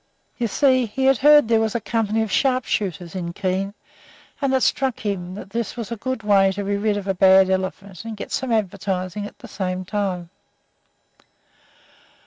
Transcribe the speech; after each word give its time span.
You 0.39 0.47
see, 0.47 0.87
he 0.87 1.05
had 1.05 1.19
heard 1.19 1.47
there 1.47 1.59
was 1.59 1.75
a 1.75 1.79
company 1.79 2.23
of 2.23 2.31
sharpshooters 2.31 3.13
in 3.13 3.33
Keene, 3.33 3.75
and 4.41 4.51
it 4.51 4.61
struck 4.61 4.99
him 5.01 5.35
this 5.49 5.77
was 5.77 5.91
a 5.91 5.95
good 5.95 6.23
way 6.23 6.51
to 6.53 6.63
be 6.63 6.75
rid 6.75 6.97
of 6.97 7.07
a 7.07 7.13
bad 7.13 7.51
elephant, 7.51 8.03
and 8.03 8.17
get 8.17 8.31
some 8.31 8.51
advertising 8.51 9.27
at 9.27 9.37
the 9.37 9.47
same 9.47 9.85
time. 9.85 10.31